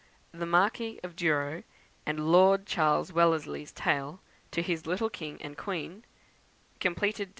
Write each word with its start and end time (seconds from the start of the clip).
The 0.31 0.47
Marquis 0.47 0.99
of 1.03 1.15
Douro 1.15 1.61
and 2.07 2.31
Lord 2.31 2.65
Charles 2.65 3.13
Wellesley's 3.13 3.71
Tale 3.71 4.19
to 4.49 4.63
his 4.63 4.87
little 4.87 5.11
King 5.11 5.37
and 5.43 5.55
Queen; 5.55 6.05
completed 6.79 7.29
Dec. 7.29 7.29